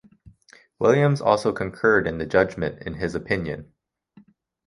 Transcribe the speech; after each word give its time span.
Williams 0.79 1.21
also 1.21 1.51
concurred 1.51 2.07
in 2.07 2.17
the 2.17 2.25
judgment 2.25 2.81
in 2.87 2.95
his 2.95 3.13
opinion. 3.13 3.71